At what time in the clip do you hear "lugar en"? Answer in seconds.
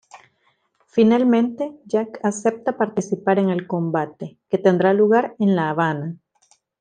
4.95-5.55